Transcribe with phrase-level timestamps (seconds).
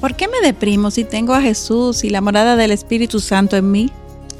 [0.00, 3.70] ¿Por qué me deprimo si tengo a Jesús y la morada del Espíritu Santo en
[3.72, 3.90] mí?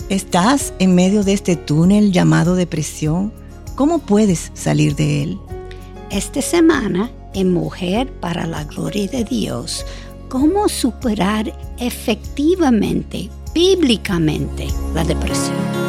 [0.09, 3.33] ¿Estás en medio de este túnel llamado depresión?
[3.75, 5.39] ¿Cómo puedes salir de él?
[6.11, 9.85] Esta semana, en Mujer para la Gloria de Dios,
[10.29, 15.88] cómo superar efectivamente, bíblicamente, la depresión.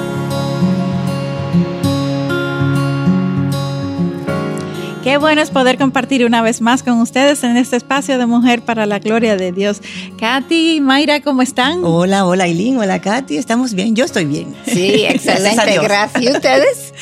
[5.09, 8.61] Qué bueno es poder compartir una vez más con ustedes en este espacio de Mujer
[8.61, 9.81] para la Gloria de Dios.
[10.19, 11.83] Katy, Mayra, ¿cómo están?
[11.83, 14.55] Hola, hola Aileen, hola Katy, estamos bien, yo estoy bien.
[14.67, 16.23] Sí, excelente, gracias.
[16.23, 16.93] ¿Y ustedes?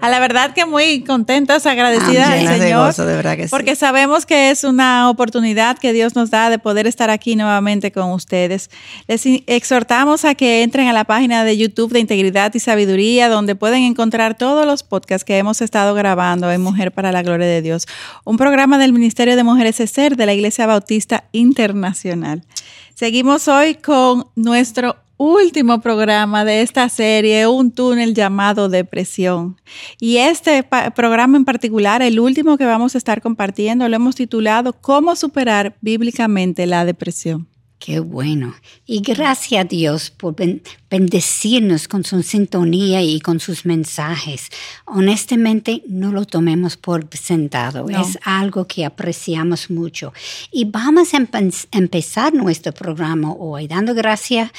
[0.00, 2.94] A la verdad que muy contentas, agradecidas al Señor.
[2.94, 6.60] De, de verdad que porque sabemos que es una oportunidad que Dios nos da de
[6.60, 8.70] poder estar aquí nuevamente con ustedes.
[9.08, 13.56] Les exhortamos a que entren a la página de YouTube de Integridad y Sabiduría, donde
[13.56, 17.55] pueden encontrar todos los podcasts que hemos estado grabando en Mujer para la Gloria de
[17.62, 17.86] Dios,
[18.24, 22.42] un programa del Ministerio de Mujeres ESER de la Iglesia Bautista Internacional.
[22.94, 29.60] Seguimos hoy con nuestro último programa de esta serie, un túnel llamado depresión.
[30.00, 34.72] Y este programa en particular, el último que vamos a estar compartiendo, lo hemos titulado
[34.74, 37.48] ¿Cómo superar bíblicamente la depresión?
[37.78, 38.54] Qué bueno.
[38.86, 40.34] Y gracias a Dios por
[40.90, 44.48] bendecirnos con su sintonía y con sus mensajes.
[44.86, 47.88] Honestamente, no lo tomemos por sentado.
[47.90, 50.14] Es algo que apreciamos mucho.
[50.50, 51.18] Y vamos a
[51.70, 54.50] empezar nuestro programa hoy dando gracias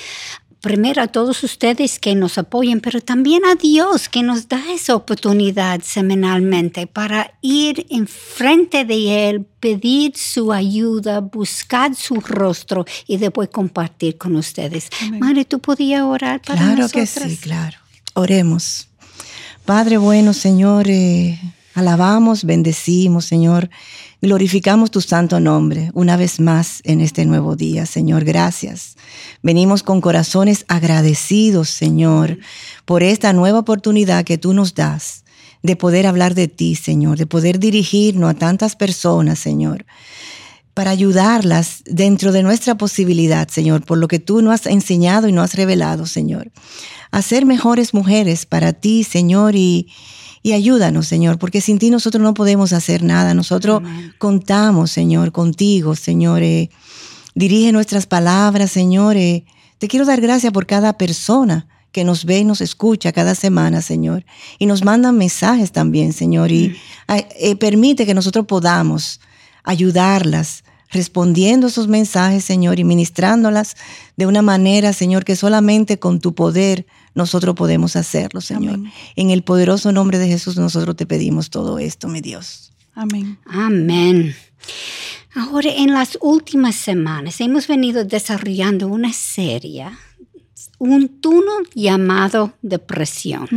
[0.61, 4.95] primero a todos ustedes que nos apoyen, pero también a Dios que nos da esa
[4.95, 13.49] oportunidad semanalmente para ir enfrente de Él, pedir su ayuda, buscar su rostro y después
[13.49, 14.89] compartir con ustedes.
[15.19, 16.91] Madre, ¿tú podías orar para nosotros?
[16.91, 17.77] Claro que sí, claro.
[18.13, 18.87] Oremos.
[19.65, 21.39] Padre bueno, Señor, eh,
[21.73, 23.69] alabamos, bendecimos, Señor
[24.19, 28.25] Glorificamos tu santo nombre una vez más en este nuevo día, Señor.
[28.25, 28.95] Gracias.
[29.43, 32.39] Venimos con corazones agradecidos, Señor,
[32.85, 35.23] por esta nueva oportunidad que tú nos das
[35.61, 39.85] de poder hablar de ti, Señor, de poder dirigirnos a tantas personas, Señor
[40.73, 45.31] para ayudarlas dentro de nuestra posibilidad, Señor, por lo que tú nos has enseñado y
[45.31, 46.51] nos has revelado, Señor.
[47.09, 49.89] A ser mejores mujeres para ti, Señor, y,
[50.47, 53.33] y ayúdanos, Señor, porque sin ti nosotros no podemos hacer nada.
[53.33, 53.83] Nosotros
[54.17, 56.41] contamos, Señor, contigo, Señor.
[56.41, 56.69] Eh,
[57.35, 59.17] dirige nuestras palabras, Señor.
[59.17, 59.43] Eh,
[59.77, 63.81] te quiero dar gracias por cada persona que nos ve y nos escucha cada semana,
[63.81, 64.23] Señor.
[64.57, 66.49] Y nos mandan mensajes también, Señor.
[66.49, 66.77] Y
[67.09, 69.19] eh, permite que nosotros podamos
[69.65, 73.75] ayudarlas respondiendo esos mensajes, Señor, y ministrándolas
[74.15, 78.79] de una manera, Señor, que solamente con tu poder nosotros podemos hacerlo, Señor.
[79.15, 82.71] En el poderoso nombre de Jesús nosotros te pedimos todo esto, mi Dios.
[82.93, 83.37] Amén.
[83.45, 84.35] Amén.
[85.35, 89.85] Ahora, en las últimas semanas hemos venido desarrollando una serie
[90.79, 93.47] un túnel llamado depresión.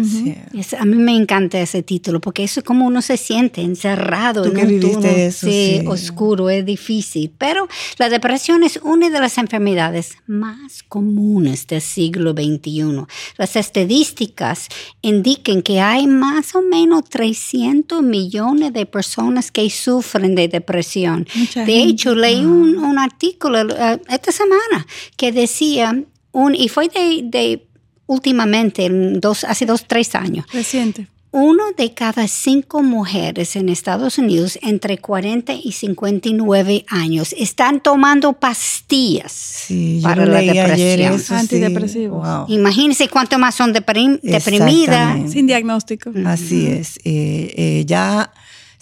[0.78, 4.56] a mí me encanta ese título porque eso es como uno se siente encerrado en
[4.56, 7.30] un túnel sí, oscuro, es difícil.
[7.36, 13.04] Pero la depresión es una de las enfermedades más comunes del siglo XXI.
[13.36, 14.68] Las estadísticas
[15.02, 21.26] indican que hay más o menos 300 millones de personas que sufren de depresión.
[21.54, 24.86] de hecho, leí un, un artículo eh, esta semana
[25.16, 27.66] que decía un, y fue de,
[28.06, 30.46] últimamente, dos, hace dos, tres años.
[30.52, 31.06] Reciente.
[31.32, 38.32] Uno de cada cinco mujeres en Estados Unidos entre 40 y 59 años están tomando
[38.32, 39.66] pastillas
[40.02, 41.38] para la depresión.
[41.38, 42.50] Antidepresivos.
[42.50, 45.30] Imagínense cuánto más son deprimidas.
[45.30, 46.10] Sin diagnóstico.
[46.26, 46.96] Así es.
[47.04, 48.32] Eh, eh, ya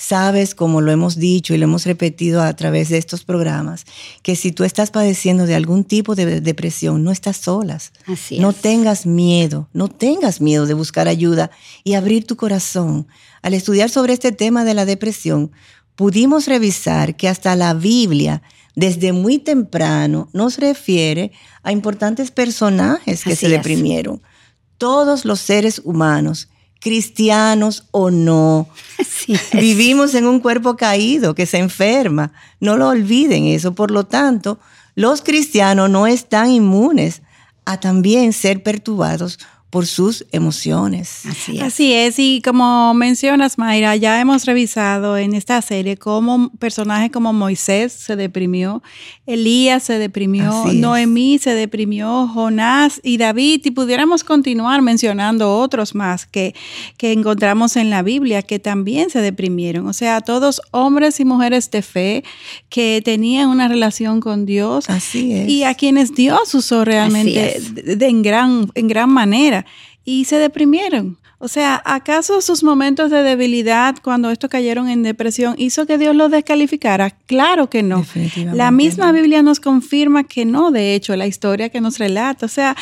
[0.01, 3.85] Sabes, como lo hemos dicho y lo hemos repetido a través de estos programas,
[4.23, 7.93] que si tú estás padeciendo de algún tipo de depresión, no estás solas.
[8.07, 11.51] Así no tengas miedo, no tengas miedo de buscar ayuda
[11.83, 13.09] y abrir tu corazón.
[13.43, 15.51] Al estudiar sobre este tema de la depresión,
[15.97, 18.43] pudimos revisar que hasta la Biblia,
[18.77, 21.33] desde muy temprano, nos refiere
[21.65, 24.23] a importantes personajes que se deprimieron.
[24.79, 26.49] Todos los seres humanos
[26.81, 28.69] cristianos o no.
[29.53, 32.33] Vivimos en un cuerpo caído que se enferma.
[32.61, 33.75] No lo olviden eso.
[33.75, 34.59] Por lo tanto,
[34.95, 37.23] los cristianos no están inmunes
[37.65, 39.39] a también ser perturbados
[39.71, 41.27] por sus emociones.
[41.27, 41.63] Así es.
[41.63, 47.35] Así es, y como mencionas, Mayra, ya hemos revisado en esta serie cómo personajes como
[47.35, 48.83] Moisés se deprimió,
[49.27, 56.25] Elías se deprimió, Noemí se deprimió, Jonás y David, y pudiéramos continuar mencionando otros más
[56.25, 56.55] que,
[56.97, 59.87] que encontramos en la Biblia que también se deprimieron.
[59.87, 62.25] O sea, todos hombres y mujeres de fe
[62.71, 64.89] que tenían una relación con Dios.
[64.89, 65.49] Así es.
[65.49, 69.58] Y a quienes Dios usó realmente en, gran, en gran manera
[70.05, 71.19] y se deprimieron.
[71.41, 76.17] O sea, ¿acaso sus momentos de debilidad cuando estos cayeron en depresión hizo que Dios
[76.17, 77.11] los descalificara?
[77.11, 78.05] Claro que no.
[78.53, 82.45] La misma Biblia nos confirma que no, de hecho, la historia que nos relata.
[82.45, 82.75] O sea,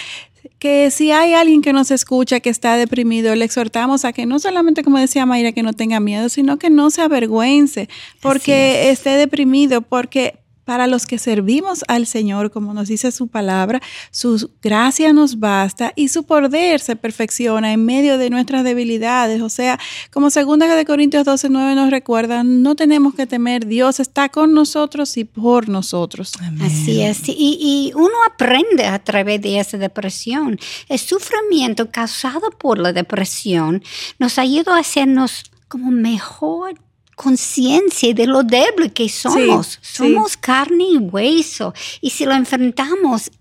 [0.58, 4.38] que si hay alguien que nos escucha que está deprimido, le exhortamos a que no
[4.38, 7.90] solamente, como decía Mayra, que no tenga miedo, sino que no se avergüence
[8.22, 13.80] porque esté deprimido, porque para los que servimos al Señor, como nos dice su palabra,
[14.10, 19.40] su gracia nos basta y su poder se perfecciona en medio de nuestras debilidades.
[19.42, 19.78] O sea,
[20.10, 24.54] como segunda de Corintios 12, 9 nos recuerda, no tenemos que temer, Dios está con
[24.54, 26.32] nosotros y por nosotros.
[26.60, 30.58] Así es, y, y uno aprende a través de esa depresión.
[30.88, 33.84] El sufrimiento causado por la depresión
[34.18, 36.74] nos ayuda a hacernos como mejor
[37.16, 39.80] conciencia de lo débil que somos.
[39.82, 41.74] somos carne y hueso.
[42.00, 43.32] Y si lo enfrentamos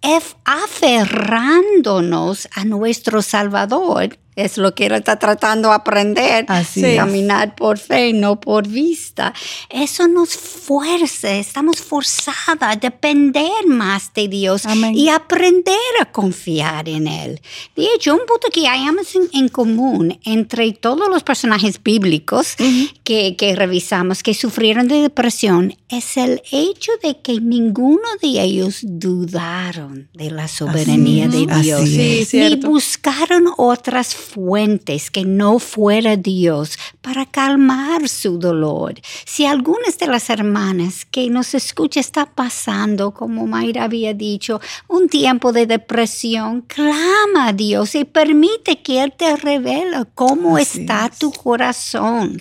[0.45, 6.45] aferrándonos a nuestro Salvador, es lo que él está tratando de aprender.
[6.47, 9.33] Así Caminar por fe, no por vista.
[9.69, 17.07] Eso nos fuerza, estamos forzadas a depender más de Dios y aprender a confiar en
[17.07, 17.41] Él.
[17.75, 22.55] De hecho, un punto que hayamos en, común entre todos los personajes bíblicos
[23.03, 28.79] que, que revisamos que sufrieron de depresión es el hecho de que ninguno de ellos
[28.81, 31.89] dudaron de la soberanía de Dios,
[32.33, 38.95] ni buscaron otras fuentes que no fuera Dios para calmar su dolor.
[39.25, 45.07] Si algunas de las hermanas que nos escucha está pasando, como Mayra había dicho, un
[45.07, 51.31] tiempo de depresión, clama a Dios y permite que Él te revele cómo está tu
[51.31, 52.37] corazón.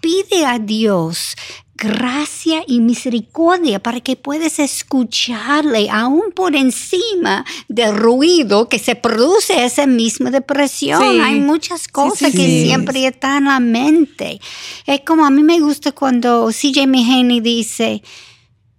[0.00, 1.36] Pide a Dios
[1.78, 9.64] gracia y misericordia para que puedas escucharle aún por encima del ruido que se produce
[9.64, 11.00] esa misma depresión.
[11.22, 14.40] Hay muchas cosas que siempre están en la mente.
[14.86, 18.02] Es como a mí me gusta cuando CJ Mahoney dice,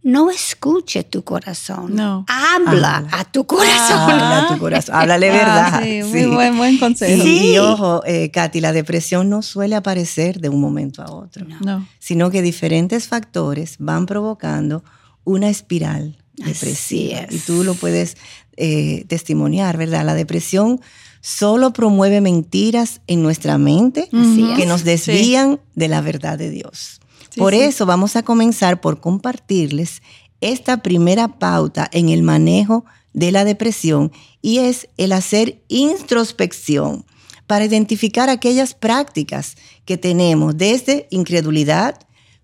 [0.01, 1.95] no escuche tu corazón.
[1.95, 2.25] No.
[2.27, 3.99] Habla, a tu corazón.
[3.99, 4.95] Habla a tu corazón.
[4.95, 5.83] Háblale ah, verdad.
[5.83, 7.23] sí, muy buen, buen consejo.
[7.25, 11.45] Y, ojo, eh, Katy, la depresión no suele aparecer de un momento a otro.
[11.61, 11.87] No.
[11.99, 14.83] Sino que diferentes factores van provocando
[15.25, 17.25] una espiral depresiva.
[17.29, 18.15] Y tú lo puedes
[18.55, 20.05] eh, testimoniar, ¿verdad?
[20.05, 20.79] La depresión
[21.21, 27.01] solo promueve mentiras en nuestra mente que nos desvían de la verdad de Dios.
[27.37, 30.01] Por eso vamos a comenzar por compartirles
[30.41, 34.11] esta primera pauta en el manejo de la depresión
[34.41, 37.05] y es el hacer introspección
[37.47, 39.55] para identificar aquellas prácticas
[39.85, 41.99] que tenemos desde incredulidad,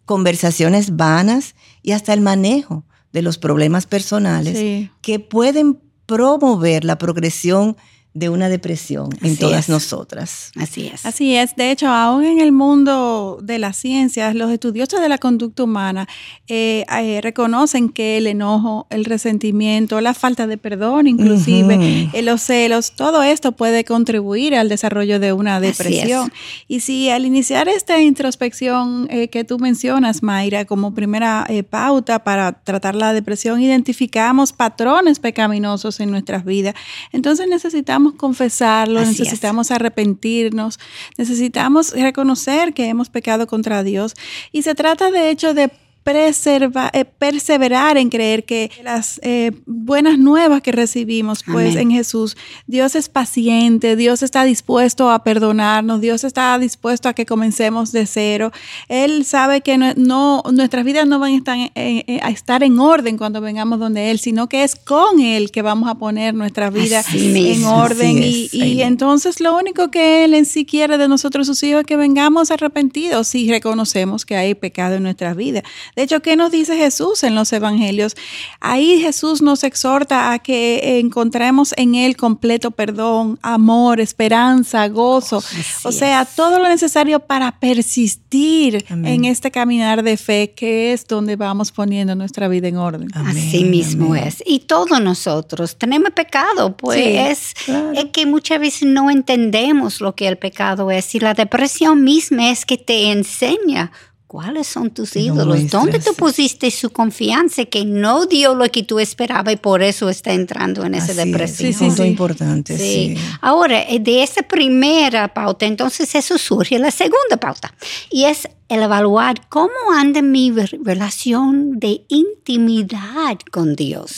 [0.05, 2.83] conversaciones vanas y hasta el manejo
[3.13, 7.77] de los problemas personales que pueden promover la progresión
[8.15, 10.51] de una depresión en todas nosotras.
[10.55, 11.05] Así es.
[11.05, 11.57] Así es.
[11.57, 16.07] De hecho, aún en el mundo de las ciencias, los estudiosos de la conducta humana
[16.47, 22.41] eh, eh, reconocen que el enojo, el resentimiento, la falta de perdón, inclusive eh, los
[22.41, 26.31] celos, todo esto puede contribuir al desarrollo de una depresión.
[26.69, 32.95] Y si al iniciar esta introspección que tú mencionas, Mayra, como primera pauta para tratar
[32.95, 36.75] la depresión, identificamos patrones pecaminosos en nuestras vidas,
[37.11, 40.79] entonces necesitamos confesarlo, necesitamos arrepentirnos,
[41.17, 44.13] necesitamos reconocer que hemos pecado contra Dios.
[44.51, 45.71] Y se trata de hecho de
[46.05, 52.37] preserva, eh, perseverar en creer que las eh, buenas nuevas que recibimos pues en Jesús,
[52.67, 58.05] Dios es paciente, Dios está dispuesto a perdonarnos, Dios está dispuesto a que comencemos de
[58.05, 58.51] cero.
[58.87, 63.41] Él sabe que no, nuestras vidas no van a estar, a estar, en orden cuando
[63.41, 67.63] vengamos donde Él, sino que es con Él que vamos a poner nuestra vida en
[67.63, 68.19] orden.
[68.21, 71.87] y, y entonces lo único que Él en sí quiere de nosotros sus hijos es
[71.87, 75.63] que vengamos arrepentidos y reconocemos que hay pecado en nuestras vidas.
[75.95, 78.15] De hecho, ¿qué nos dice Jesús en los evangelios?
[78.59, 85.41] Ahí Jesús nos exhorta a que encontremos en Él completo perdón, amor, esperanza, gozo.
[85.83, 91.35] o sea, todo lo necesario para persistir en este caminar de fe que es donde
[91.35, 93.07] vamos poniendo nuestra vida en orden.
[93.13, 94.43] Así mismo es.
[94.45, 100.37] Y todos nosotros tenemos pecado, pues es que muchas veces no entendemos lo que el
[100.37, 103.91] pecado es y la depresión misma es que te enseña
[104.27, 105.69] ¿Cuáles son tus ídolos?
[105.69, 110.09] ¿Dónde tú pusiste su confianza que no dio lo que tú esperabas y por eso
[110.09, 111.71] está entrando en esa depresión?
[111.71, 112.03] Sí, sí, sí.
[112.03, 112.75] importante.
[112.75, 113.15] Sí.
[113.41, 117.73] Ahora, eh, de esa primera pauta, entonces eso surge la segunda pauta
[118.09, 124.15] y es el evaluar cómo anda mi relación de intimidad con Dios.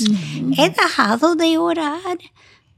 [0.57, 2.17] ¿He dejado de orar?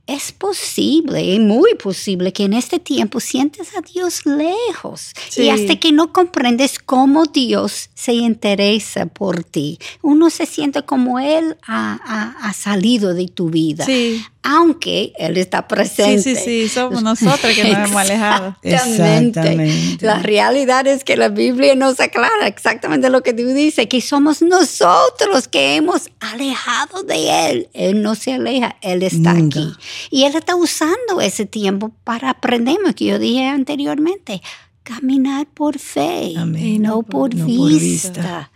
[0.09, 5.91] Es posible, muy posible, que en este tiempo sientes a Dios lejos y hasta que
[5.91, 9.77] no comprendes cómo Dios se interesa por ti.
[10.01, 13.85] Uno se siente como Él ha, ha salido de tu vida.
[13.85, 16.21] Sí aunque Él está presente.
[16.21, 18.55] Sí, sí, sí, somos nosotros que nos hemos alejado.
[18.61, 19.97] Exactamente.
[20.05, 24.41] La realidad es que la Biblia nos aclara exactamente lo que tú dices, que somos
[24.41, 27.69] nosotros que hemos alejado de Él.
[27.73, 29.73] Él no se aleja, Él está aquí.
[30.09, 34.41] Y Él está usando ese tiempo para aprender, que yo dije anteriormente,
[34.83, 38.51] caminar por fe y no, por, vista.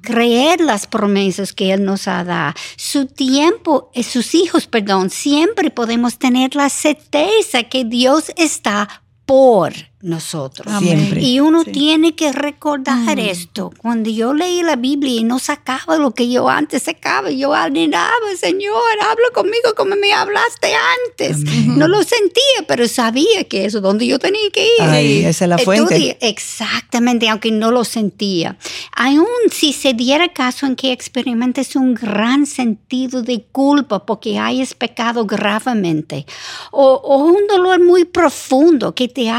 [0.00, 2.54] Creer las promesas que Él nos ha dado.
[2.76, 9.74] Su tiempo, eh, sus hijos, perdón, siempre podemos tener la certeza que Dios está por
[10.02, 10.70] nosotros.
[10.78, 11.22] Siempre.
[11.22, 13.72] Y uno tiene que recordar esto.
[13.78, 18.12] Cuando yo leí la Biblia y no sacaba lo que yo antes sacaba, yo anhelaba,
[18.38, 20.68] Señor, habla conmigo como me hablaste
[21.08, 21.38] antes.
[21.66, 24.82] No lo sentía, pero sabía que eso es donde yo tenía que ir.
[24.82, 26.18] Ahí, esa es la fuente.
[26.20, 28.58] exactamente, aunque no lo sentía.
[28.94, 34.74] Aún si se diera caso en que experimentes un gran sentido de culpa porque hayas
[34.74, 36.26] pecado gravemente,
[36.70, 39.30] o, o un dolor muy profundo que te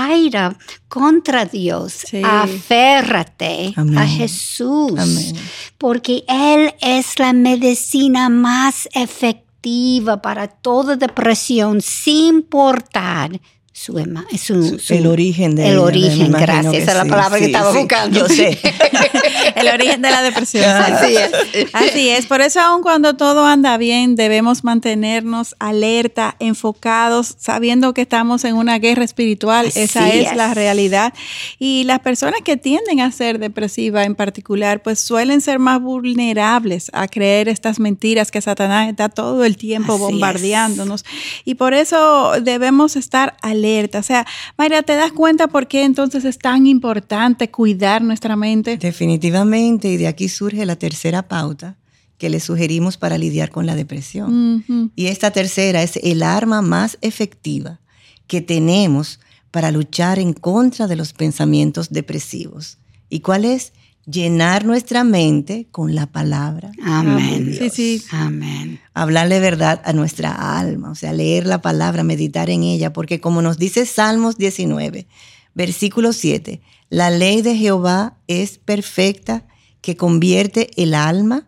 [0.87, 2.05] contra Dios.
[2.23, 5.33] Aférrate a Jesús.
[5.77, 13.39] Porque Él es la medicina más efectiva para toda depresión, sin importar
[13.77, 18.19] su, su, el origen de el origen gracias esa es la palabra que estaba buscando
[18.19, 18.57] yo sé.
[19.55, 20.65] El origen de la depresión.
[20.65, 21.31] Así es.
[21.73, 22.25] Así es.
[22.25, 28.55] Por eso aun cuando todo anda bien debemos mantenernos alerta enfocados sabiendo que estamos en
[28.55, 29.71] una guerra espiritual.
[29.73, 31.13] Esa es, la realidad.
[31.59, 36.91] Y las personas que tienden a ser depresivas en particular pues suelen ser más vulnerables
[36.93, 41.05] a creer estas mentiras que Satanás está todo el tiempo bombardeándonos.
[41.45, 44.25] Y por eso debemos estar alerta o sea,
[44.57, 48.77] Mayra, ¿te das cuenta por qué entonces es tan importante cuidar nuestra mente?
[48.77, 51.77] Definitivamente, y de aquí surge la tercera pauta
[52.17, 54.91] que le sugerimos para lidiar con la depresión.
[54.95, 57.79] Y esta tercera es el arma más efectiva
[58.25, 59.19] que tenemos
[59.51, 62.77] para luchar en contra de los pensamientos depresivos.
[63.09, 63.73] ¿Y cuál es?
[64.09, 66.71] Llenar nuestra mente con la palabra.
[66.83, 67.53] Amén.
[67.57, 68.03] Sí, sí.
[68.11, 68.79] Amén.
[68.93, 73.41] Hablarle verdad a nuestra alma, o sea, leer la palabra, meditar en ella, porque como
[73.41, 75.07] nos dice Salmos 19,
[75.53, 79.45] versículo 7, la ley de Jehová es perfecta
[79.81, 81.47] que convierte el alma,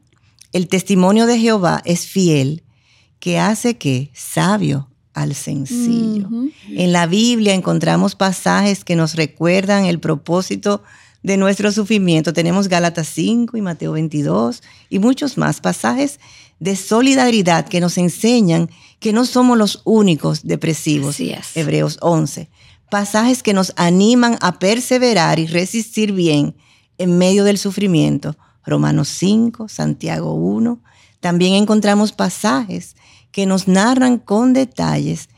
[0.52, 2.64] el testimonio de Jehová es fiel,
[3.20, 6.30] que hace que sabio al sencillo.
[6.70, 10.90] En la Biblia encontramos pasajes que nos recuerdan el propósito de
[11.24, 12.34] nuestro sufrimiento.
[12.34, 16.20] Tenemos Gálatas 5 y Mateo 22 y muchos más pasajes
[16.60, 21.18] de solidaridad que nos enseñan que no somos los únicos depresivos.
[21.56, 22.50] Hebreos 11.
[22.90, 26.56] Pasajes que nos animan a perseverar y resistir bien
[26.98, 28.36] en medio del sufrimiento.
[28.66, 30.82] Romanos 5, Santiago 1.
[31.20, 32.96] También encontramos pasajes
[33.32, 35.30] que nos narran con detalles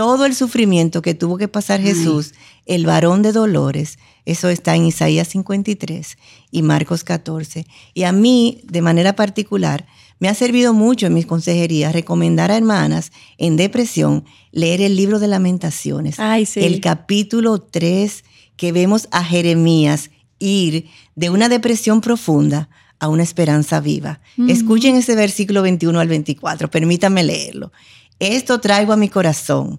[0.00, 2.32] todo el sufrimiento que tuvo que pasar Jesús,
[2.64, 6.16] el varón de dolores, eso está en Isaías 53
[6.50, 7.66] y Marcos 14.
[7.92, 9.86] Y a mí, de manera particular,
[10.18, 15.18] me ha servido mucho en mis consejerías recomendar a hermanas en depresión leer el libro
[15.18, 16.16] de lamentaciones,
[16.56, 18.24] el capítulo 3,
[18.56, 24.20] que vemos a Jeremías ir de una depresión profunda a una esperanza viva.
[24.48, 27.70] Escuchen ese versículo 21 al 24, permítanme leerlo.
[28.18, 29.78] Esto traigo a mi corazón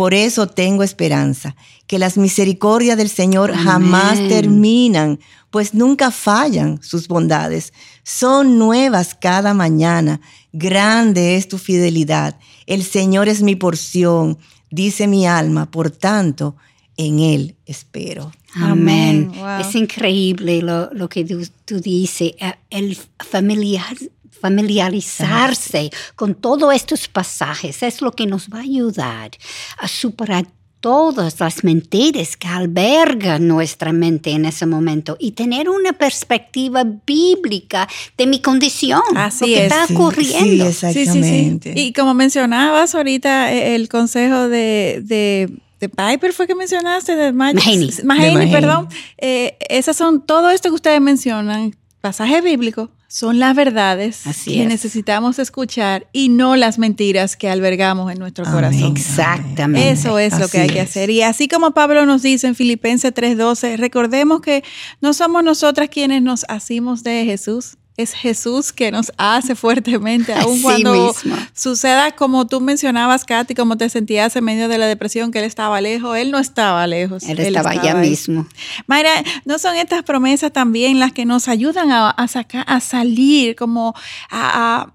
[0.00, 1.54] por eso tengo esperanza,
[1.86, 7.74] que las misericordias del Señor jamás terminan, pues nunca fallan sus bondades.
[8.02, 10.22] Son nuevas cada mañana.
[10.54, 12.38] Grande es tu fidelidad.
[12.64, 14.38] El Señor es mi porción,
[14.70, 16.56] dice mi alma, por tanto,
[16.96, 18.32] en Él espero.
[18.54, 19.30] Amén.
[19.60, 21.26] Es increíble lo, que
[21.66, 23.98] tú, dices, eh, el familiar,
[24.40, 29.30] familiarizarse con todos estos pasajes es lo que nos va a ayudar
[29.78, 30.46] a superar
[30.80, 37.86] todas las mentiras que alberga nuestra mente en ese momento y tener una perspectiva bíblica
[38.16, 40.72] de mi condición, Así lo que está ocurriendo.
[40.72, 41.74] Sí, exactamente.
[41.76, 47.32] y como mencionabas ahorita, eh, el consejo de, de de Piper fue que mencionaste, de
[47.32, 48.86] Mahaney, perdón.
[49.16, 55.40] Eh, esas son, todo esto que ustedes mencionan, pasaje bíblico, son las verdades que necesitamos
[55.40, 58.92] escuchar y no las mentiras que albergamos en nuestro corazón.
[58.92, 59.90] Exactamente.
[59.90, 61.10] Eso es lo que hay que hacer.
[61.10, 64.62] Y así como Pablo nos dice en Filipenses 3:12, recordemos que
[65.00, 70.60] no somos nosotras quienes nos hacemos de Jesús, es Jesús que nos hace fuertemente, aun
[70.62, 71.14] cuando
[71.54, 75.44] suceda como tú mencionabas, Katy, como te sentías en medio de la depresión, que él
[75.44, 77.22] estaba lejos, él no estaba lejos.
[77.24, 78.46] Él, estaba, allá mismo.
[78.86, 79.10] Mayra,
[79.44, 83.94] ¿no son estas promesas también las que nos ayudan a, sacar, a salir, como
[84.30, 84.92] a,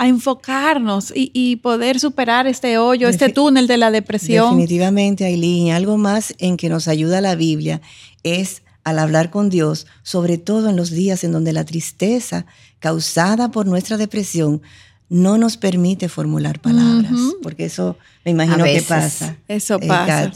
[0.00, 4.50] enfocarnos y, poder superar este hoyo, este túnel de la depresión?
[4.50, 7.80] Definitivamente, Aileen, algo más en que nos ayuda la Biblia
[8.22, 12.46] es al hablar con Dios, sobre todo en los días en donde la tristeza
[12.78, 14.62] causada por nuestra depresión
[15.08, 17.10] no nos permite formular palabras,
[17.42, 19.38] porque eso me imagino que pasa.
[19.48, 20.30] Eso eh, pasa.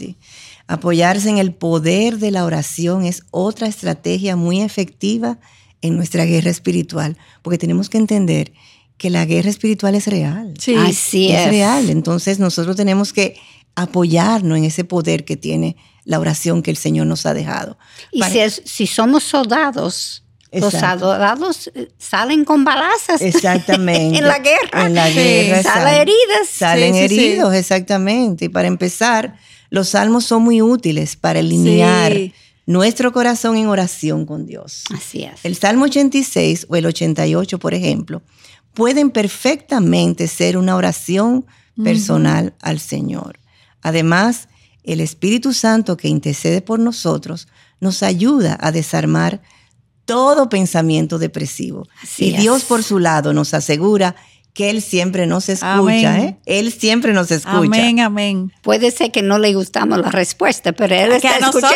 [0.67, 5.39] Apoyarse en el poder de la oración es otra estrategia muy efectiva
[5.81, 8.51] en nuestra guerra espiritual, porque tenemos que entender
[8.97, 10.55] que la guerra espiritual es real.
[10.59, 11.39] Sí, Así es.
[11.39, 11.89] Es real.
[11.89, 13.37] Entonces nosotros tenemos que
[13.75, 17.77] apoyarnos en ese poder que tiene la oración que el Señor nos ha dejado.
[18.11, 23.21] Y si, si, somos soldados, los soldados eh, salen con balazas.
[23.21, 24.17] Exactamente.
[24.19, 24.85] en la guerra.
[24.85, 25.63] En la guerra.
[25.63, 26.47] salen heridas.
[26.51, 28.45] Salen heridos, exactamente.
[28.45, 29.37] Y para empezar,
[29.69, 32.17] los salmos son muy útiles para alinear
[32.65, 34.83] nuestro corazón en oración con Dios.
[34.93, 35.39] Así es.
[35.43, 38.21] El Salmo 86 o el 88, por ejemplo,
[38.73, 41.45] pueden perfectamente ser una oración
[41.81, 43.40] personal al Señor.
[43.81, 44.47] Además,
[44.83, 47.47] el Espíritu Santo que intercede por nosotros
[47.79, 49.41] nos ayuda a desarmar
[50.05, 51.87] todo pensamiento depresivo.
[52.17, 54.15] y Dios por su lado nos asegura
[54.53, 56.37] que Él siempre nos escucha, ¿eh?
[56.45, 57.57] Él siempre nos escucha.
[57.57, 58.51] Amén, amén.
[58.61, 61.75] Puede ser que no le gustamos la respuesta, pero Él está escuchando.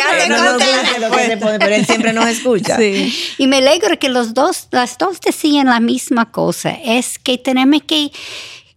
[1.58, 2.78] pero Él siempre nos escucha.
[2.82, 7.82] Y me alegro que los dos, las dos decían la misma cosa, es que tenemos
[7.86, 8.12] que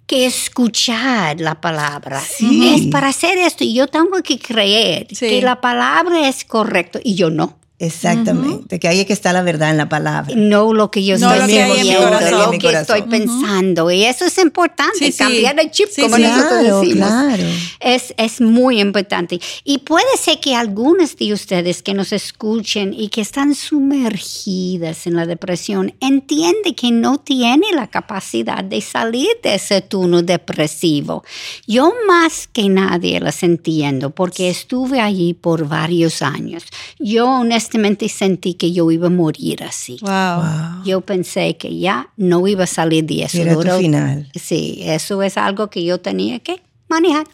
[0.09, 2.19] que escuchar la palabra.
[2.19, 7.13] Es para hacer esto y yo tengo que creer que la palabra es correcta y
[7.13, 7.58] yo no.
[7.81, 10.36] Exactamente, que ahí es que está la verdad en la palabra.
[10.36, 13.89] No lo que yo estoy lo que estoy pensando.
[13.89, 17.07] Y eso es importante, cambiar el chip, como nosotros decimos.
[17.07, 17.43] Claro.
[17.79, 19.39] Es, es muy importante.
[19.63, 25.15] Y puede ser que algunos de ustedes que nos escuchen y que están sumergidas en
[25.15, 31.23] la depresión, entienden que no tiene la capacidad de salir de ese túnel depresivo.
[31.65, 36.65] Yo más que nadie las entiendo porque estuve allí por varios años.
[36.99, 37.68] Yo honestamente
[38.10, 39.97] sentí que yo iba a morir así.
[40.01, 40.84] Wow.
[40.86, 43.38] Yo pensé que ya no iba a salir de eso.
[43.38, 44.29] Era tu final.
[44.36, 47.27] Sí, eso es algo que yo tenía que manejar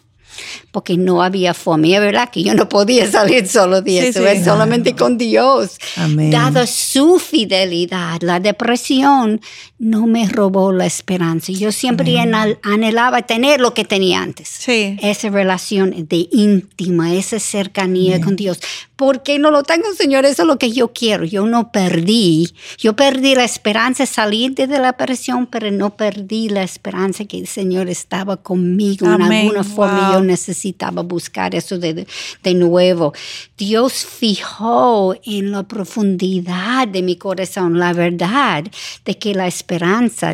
[0.70, 1.86] porque no había forma.
[1.86, 5.78] Y es verdad que yo no podía salir solo de eso, es solamente con Dios.
[5.96, 6.30] Amén.
[6.30, 9.40] Dada su fidelidad, la depresión
[9.78, 11.52] no me robó la esperanza.
[11.52, 14.48] Yo siempre anhelaba tener lo que tenía antes.
[14.48, 14.96] Sí.
[15.02, 18.58] Esa relación de íntima, esa cercanía con Dios.
[18.96, 20.24] ¿Por qué no lo tengo, Señor?
[20.24, 21.24] Eso es lo que yo quiero.
[21.24, 22.54] Yo no perdí.
[22.78, 27.46] Yo perdí la esperanza salir de la depresión, pero no perdí la esperanza que el
[27.46, 30.12] Señor estaba conmigo en alguna forma.
[30.14, 32.06] Yo necesitaba buscar eso de,
[32.42, 33.12] de nuevo.
[33.58, 38.64] Dios fijó en la profundidad de mi corazón la verdad
[39.04, 39.65] de que la esperanza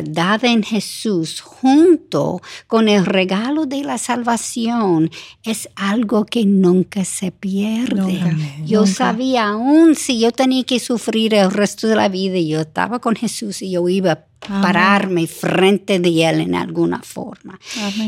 [0.03, 5.09] dada en Jesús junto con el regalo de la salvación
[5.43, 8.21] es algo que nunca se pierde.
[8.65, 12.99] yo sabía aún si yo tenía que sufrir el resto de la vida, yo estaba
[12.99, 17.59] con Jesús y yo iba pararme frente de Él en alguna forma.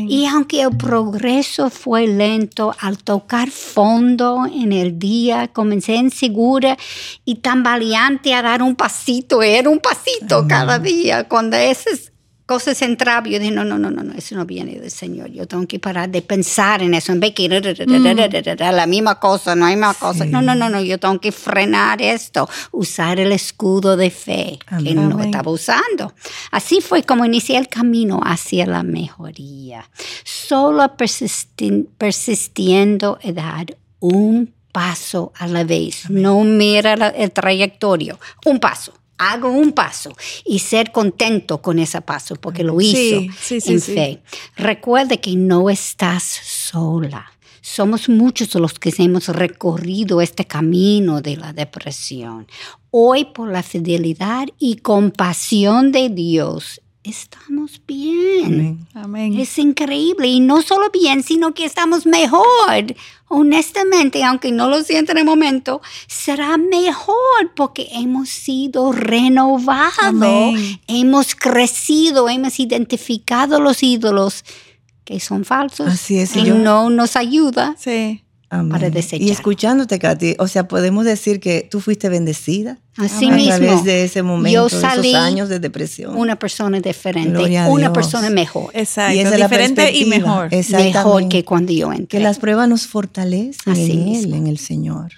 [0.08, 6.76] Y aunque el progreso fue lento, al tocar fondo en el día, comencé insegura
[7.24, 11.28] y tan valiente a dar un pasito, era un pasito cada día.
[11.28, 12.15] Cuando ese
[12.46, 15.30] cosas entraban, yo dije, no, no, no, no, eso no viene del Señor.
[15.32, 19.66] Yo tengo que parar de pensar en eso, en vez que la misma cosa, no
[19.66, 20.24] hay más cosa.
[20.24, 24.94] No, no, no, no, yo tengo que frenar esto, usar el escudo de fe que
[24.94, 26.14] no estaba usando.
[26.52, 29.90] Así fue como inicié el camino hacia la mejoría.
[30.24, 30.96] Solo
[31.98, 36.08] persistiendo a dar un paso a la vez.
[36.10, 38.20] No mira el trayectorio.
[38.44, 38.92] Un paso.
[39.18, 44.22] Hago un paso y ser contento con ese paso porque lo hizo en fe.
[44.56, 47.32] Recuerde que no estás sola.
[47.62, 52.46] Somos muchos los que hemos recorrido este camino de la depresión.
[52.90, 58.86] Hoy por la fidelidad y compasión de Dios estamos bien.
[58.94, 59.38] Amén.
[59.38, 60.28] Es increíble.
[60.28, 62.44] Y no solo bien, sino que estamos mejor.
[63.28, 70.60] Honestamente, aunque no lo sienta en el momento, será mejor porque hemos sido renovados.
[70.86, 74.44] Hemos crecido, hemos identificado los ídolos
[75.04, 75.88] que son falsos.
[75.88, 76.36] Así es.
[76.36, 77.74] Y no nos ayuda.
[77.78, 78.22] Sí.
[78.48, 79.26] Para desechar.
[79.26, 82.78] Y escuchándote, Katy, o sea, podemos decir que tú fuiste bendecida.
[82.96, 83.52] Así mismo.
[83.52, 86.16] A través de ese momento, yo salí esos años de depresión.
[86.16, 88.70] Una persona diferente, una persona mejor.
[88.72, 90.48] Exacto, y diferente y mejor.
[90.70, 92.06] Mejor que cuando yo entré.
[92.06, 95.12] Que las pruebas nos fortalecen en Él, en el Señor.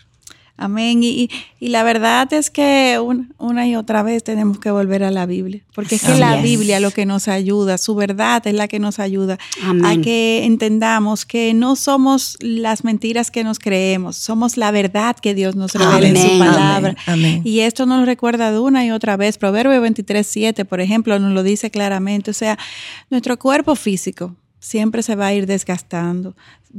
[0.61, 1.05] Amén.
[1.05, 2.99] Y, y, la verdad es que
[3.39, 6.81] una y otra vez tenemos que volver a la Biblia, porque es que la Biblia
[6.81, 9.39] lo que nos ayuda, su verdad es la que nos ayuda
[9.85, 15.33] a que entendamos que no somos las mentiras que nos creemos, somos la verdad que
[15.33, 16.97] Dios nos revela en su palabra.
[17.07, 17.41] Amén.
[17.45, 19.39] Y esto nos lo recuerda de una y otra vez.
[19.39, 22.33] Proverbio 23, 7, por ejemplo, nos lo dice claramente.
[22.33, 22.59] O sea,
[23.11, 26.35] nuestro cuerpo físico, siempre se va a ir desgastando,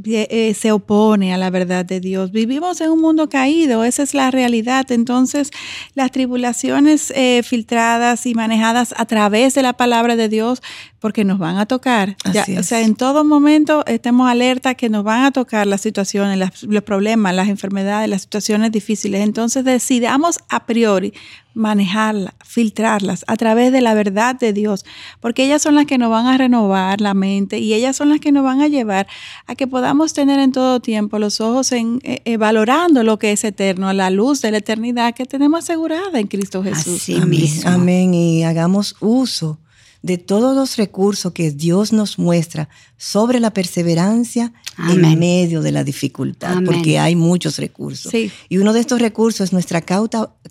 [0.05, 2.31] eh, se opone a la verdad de Dios.
[2.31, 4.91] Vivimos en un mundo caído, esa es la realidad.
[4.91, 5.49] Entonces,
[5.95, 10.61] las tribulaciones eh, filtradas y manejadas a través de la palabra de Dios,
[10.99, 12.15] porque nos van a tocar.
[12.57, 16.83] o sea, en todo momento estemos alerta que nos van a tocar las situaciones, los
[16.83, 19.21] problemas, las enfermedades, las situaciones difíciles.
[19.21, 21.13] Entonces, decidamos a priori
[21.59, 24.85] manejarlas, filtrarlas a través de la verdad de Dios,
[25.19, 28.19] porque ellas son las que nos van a renovar la mente y ellas son las
[28.19, 29.07] que nos van a llevar
[29.45, 33.31] a que podamos tener en todo tiempo los ojos en eh, eh, valorando lo que
[33.31, 37.09] es eterno, a la luz de la eternidad que tenemos asegurada en Cristo Jesús.
[37.21, 37.49] Amén.
[37.65, 38.13] Amén.
[38.13, 39.59] Y hagamos uso
[40.01, 45.83] de todos los recursos que Dios nos muestra sobre la perseverancia en medio de la
[45.83, 48.13] dificultad, porque hay muchos recursos.
[48.13, 49.83] Y uno de estos recursos es nuestra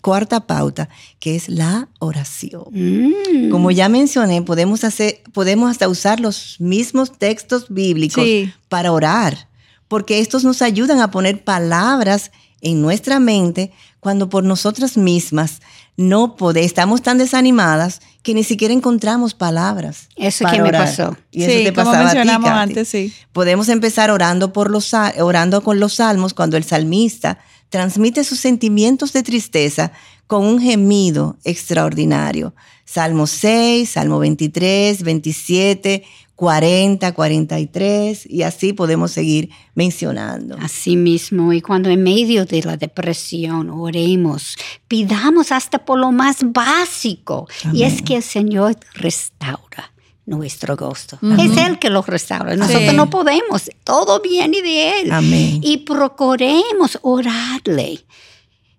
[0.03, 2.65] cuarta pauta, que es la oración.
[2.71, 3.51] Mm.
[3.51, 8.27] Como ya mencioné, podemos, hacer, podemos hasta usar los mismos textos bíblicos
[8.69, 9.49] para orar,
[9.89, 12.31] porque estos nos ayudan a poner palabras
[12.61, 15.61] en nuestra mente cuando por nosotras mismas
[15.99, 20.09] no podemos, estamos tan desanimadas que ni siquiera encontramos palabras.
[20.15, 21.17] Eso que me pasó.
[21.33, 23.13] Y eso te pasaba mencionamos antes, sí.
[23.33, 29.13] Podemos empezar orando, por los, orando con los salmos cuando el salmista transmite sus sentimientos
[29.13, 29.91] de tristeza
[30.29, 32.55] con un gemido extraordinario.
[32.85, 36.05] Salmo 6, Salmo 23, 27,
[36.39, 40.57] 40, 43 y así podemos seguir mencionando.
[40.61, 44.55] Así mismo, y cuando en medio de la depresión oremos,
[44.87, 49.93] pidamos hasta por lo más básico, y es que el Señor restaura
[50.27, 51.19] nuestro gozo.
[51.41, 52.55] Es Él que lo restaura.
[52.55, 53.69] Nosotros no podemos.
[53.83, 55.11] Todo viene de Él.
[55.11, 55.59] Amén.
[55.65, 58.05] Y procuremos orarle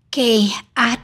[0.10, 0.98] que a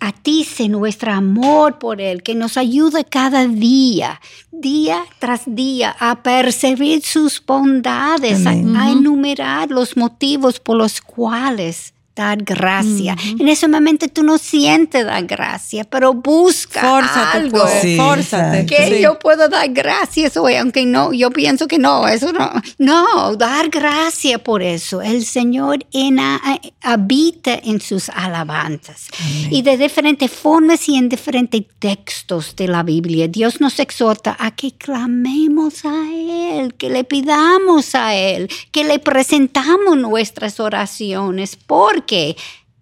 [0.00, 4.20] atice nuestro amor por Él, que nos ayude cada día,
[4.52, 12.42] día tras día, a percibir sus bondades, a, enumerar los motivos por los cuales dar
[12.42, 13.16] gracia.
[13.38, 17.60] En ese momento tú no sientes dar gracia, pero busca fórzate, algo.
[17.60, 17.96] Pues.
[17.96, 18.66] fórzate.
[18.66, 22.50] Que yo puedo dar gracias hoy, aunque no, yo pienso que no, eso no.
[22.78, 25.02] No, dar gracia por eso.
[25.02, 25.84] El Señor
[26.82, 29.08] habita en sus alabanzas.
[29.50, 34.52] Y de diferentes formas y en diferentes textos de la Biblia, Dios nos exhorta a
[34.52, 41.56] que clamemos a Él, que le pidamos a Él, que le presentamos nuestras oraciones.
[41.56, 42.36] Porque que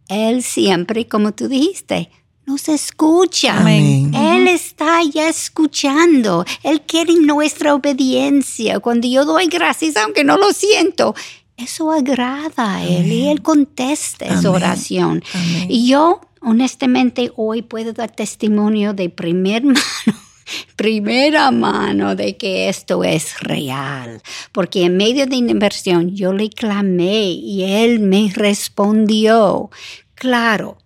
[0.08, 2.11] Él siempre, como tú dijiste,
[2.46, 3.64] nos escucha.
[3.68, 6.44] Él está ya escuchando.
[6.62, 8.80] Él quiere nuestra obediencia.
[8.80, 11.14] Cuando yo doy gracias, aunque no lo siento,
[11.56, 15.22] eso agrada a Él y Él contesta esa oración.
[15.68, 20.31] Y yo, honestamente, hoy puedo dar testimonio de primer mano
[20.76, 27.30] primera mano de que esto es real, porque en medio de inversión yo le clamé
[27.30, 29.70] y él me respondió.
[30.14, 30.78] Claro,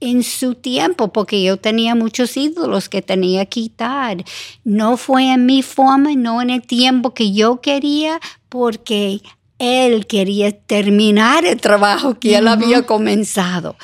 [0.00, 4.24] en su tiempo, porque yo tenía muchos ídolos que tenía que quitar.
[4.64, 9.20] No fue en mi forma, no en el tiempo que yo quería, porque
[9.58, 13.76] él quería terminar el trabajo que él había comenzado.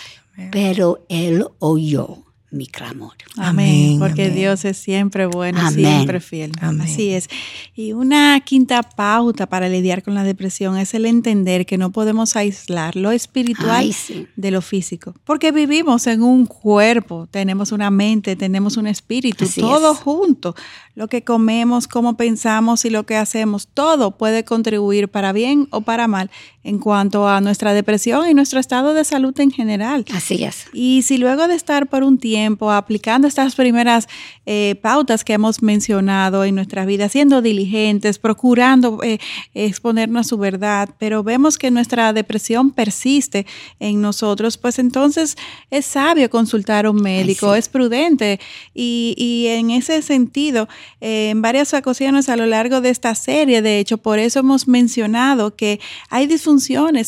[0.50, 2.23] Pero él oyó
[2.54, 3.14] mi clamor.
[3.36, 6.52] Amén, porque Dios es siempre bueno, siempre fiel.
[6.60, 7.28] Así es.
[7.74, 12.36] Y una quinta pauta para lidiar con la depresión es el entender que no podemos
[12.36, 13.94] aislar lo espiritual
[14.36, 19.94] de lo físico, porque vivimos en un cuerpo, tenemos una mente, tenemos un espíritu, todo
[19.94, 20.54] junto.
[20.94, 25.80] Lo que comemos, cómo pensamos y lo que hacemos, todo puede contribuir para bien o
[25.80, 26.30] para mal
[26.64, 30.04] en cuanto a nuestra depresión y nuestro estado de salud en general.
[30.12, 30.66] Así es.
[30.72, 34.08] Y si luego de estar por un tiempo aplicando estas primeras
[34.46, 39.18] eh, pautas que hemos mencionado en nuestra vida, siendo diligentes, procurando eh,
[39.52, 43.46] exponernos a su verdad, pero vemos que nuestra depresión persiste
[43.78, 45.36] en nosotros, pues entonces
[45.70, 48.40] es sabio consultar a un médico, es prudente
[48.72, 50.66] y, y en ese sentido
[51.02, 53.60] eh, en varias ocasiones a lo largo de esta serie.
[53.60, 56.53] De hecho, por eso hemos mencionado que hay disfunciones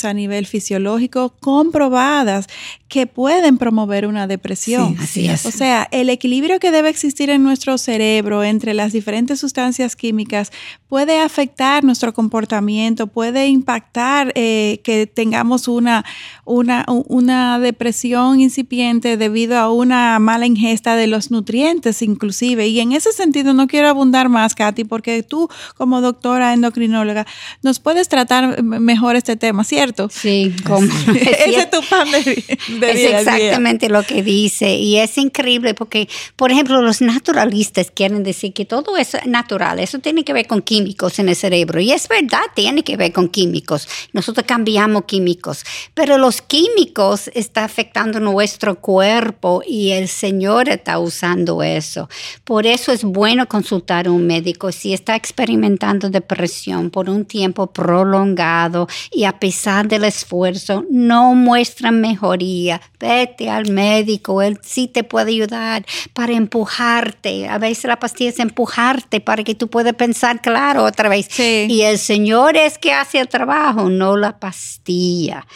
[0.04, 2.46] a nivel fisiológico comprobadas
[2.88, 4.96] que pueden promover una depresión.
[5.00, 5.44] así es.
[5.44, 10.52] O sea, el equilibrio que debe existir en nuestro cerebro entre las diferentes sustancias químicas
[10.88, 16.04] puede afectar nuestro comportamiento, puede impactar eh, que tengamos una,
[16.44, 22.68] una, una depresión incipiente debido a una mala ingesta de los nutrientes inclusive.
[22.68, 27.26] Y en ese sentido no quiero abundar más, Katy, porque tú como doctora endocrinóloga
[27.62, 30.08] nos puedes tratar mejor este tema, ¿cierto?
[30.08, 32.44] Sí, como ese es tu pan de
[32.82, 38.52] es exactamente lo que dice y es increíble porque, por ejemplo, los naturalistas quieren decir
[38.52, 42.08] que todo es natural, eso tiene que ver con químicos en el cerebro y es
[42.08, 43.88] verdad, tiene que ver con químicos.
[44.12, 51.62] Nosotros cambiamos químicos, pero los químicos están afectando nuestro cuerpo y el Señor está usando
[51.62, 52.08] eso.
[52.44, 57.68] Por eso es bueno consultar a un médico si está experimentando depresión por un tiempo
[57.68, 62.65] prolongado y a pesar del esfuerzo no muestra mejoría
[62.98, 67.48] vete al médico, él sí te puede ayudar para empujarte.
[67.48, 71.28] A veces la pastilla es empujarte para que tú puedas pensar claro otra vez.
[71.38, 75.46] Y el Señor es que hace el trabajo, no la pastilla.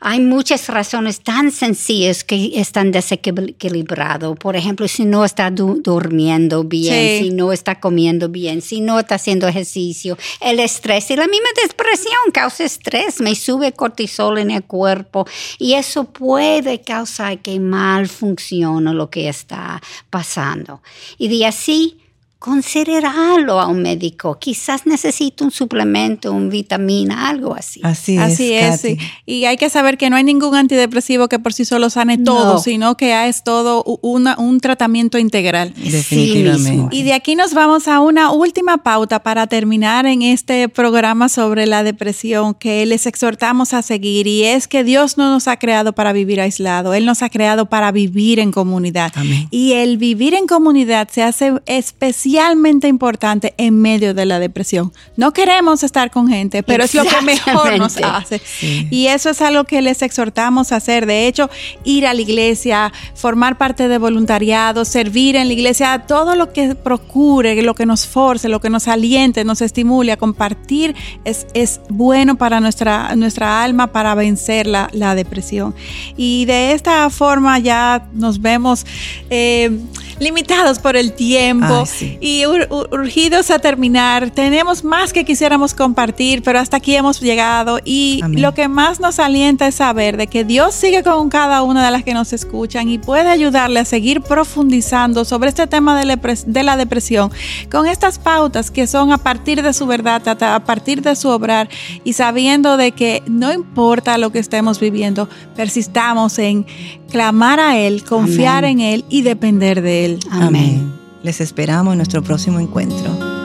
[0.00, 4.38] Hay muchas razones tan sencillas que están desequilibrados.
[4.38, 9.16] Por ejemplo, si no está durmiendo bien, si no está comiendo bien, si no está
[9.16, 14.62] haciendo ejercicio, el estrés y la misma depresión causa estrés, me sube cortisol en el
[14.62, 15.26] cuerpo
[15.58, 20.80] y eso puede causar que mal funcione lo que está pasando.
[21.18, 21.98] Y de así
[22.38, 24.38] considerarlo a un médico.
[24.38, 27.80] Quizás necesite un suplemento, un vitamina, algo así.
[27.82, 28.22] Así es.
[28.22, 28.84] Así es.
[29.26, 32.58] Y hay que saber que no hay ningún antidepresivo que por sí solo sane todo,
[32.58, 35.74] sino que es todo una, un tratamiento integral.
[35.74, 36.96] Definitivamente.
[36.96, 41.66] y de aquí nos vamos a una última pauta para terminar en este programa sobre
[41.66, 45.92] la depresión que les exhortamos a seguir y es que Dios no nos ha creado
[45.92, 49.12] para vivir aislado, Él nos ha creado para vivir en comunidad.
[49.50, 54.92] Y el vivir en comunidad se hace especial especialmente importante en medio de la depresión.
[55.16, 58.42] No queremos estar con gente, pero es lo que mejor nos hace.
[58.90, 61.06] Y eso es algo que les exhortamos a hacer.
[61.06, 61.48] De hecho,
[61.84, 66.74] ir a la iglesia, formar parte de voluntariado, servir en la iglesia, todo lo que
[66.74, 71.80] procure, lo que nos force, lo que nos aliente, nos estimule a compartir, es, es
[71.88, 75.74] bueno para nuestra, nuestra alma para vencer la, la depresión.
[76.18, 78.84] Y de esta forma ya nos vemos.
[79.30, 79.70] Eh,
[80.18, 81.84] limitados por el tiempo
[82.20, 84.30] y urgidos a terminar.
[84.30, 89.18] Tenemos más que quisiéramos compartir, pero hasta aquí hemos llegado y lo que más nos
[89.18, 92.88] alienta es saber de que Dios sigue con cada una de las que nos escuchan
[92.88, 97.30] y puede ayudarle a seguir profundizando sobre este tema de la depresión
[97.70, 101.68] con estas pautas que son a partir de su verdad, a partir de su obrar
[102.04, 106.66] y sabiendo de que no importa lo que estemos viviendo, persistamos en
[107.10, 110.18] clamar a Él, confiar en Él y depender de Él.
[110.30, 111.07] Amén.
[111.28, 113.37] Les esperamos en nuestro próximo encuentro.